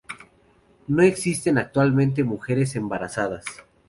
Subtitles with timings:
[0.87, 3.45] No existen actualmente mujeres embarazadas.